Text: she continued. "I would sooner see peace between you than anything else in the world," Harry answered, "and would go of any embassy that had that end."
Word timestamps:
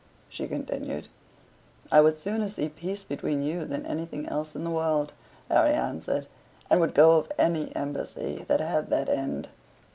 she 0.29 0.47
continued. 0.47 1.09
"I 1.91 2.01
would 2.01 2.17
sooner 2.17 2.49
see 2.49 2.69
peace 2.69 3.03
between 3.03 3.43
you 3.43 3.65
than 3.65 3.85
anything 3.85 4.25
else 4.27 4.55
in 4.55 4.63
the 4.63 4.71
world," 4.71 5.13
Harry 5.47 5.73
answered, 5.75 6.25
"and 6.71 6.79
would 6.81 6.95
go 6.95 7.17
of 7.19 7.31
any 7.37 7.71
embassy 7.75 8.43
that 8.47 8.61
had 8.61 8.89
that 8.89 9.09
end." 9.09 9.49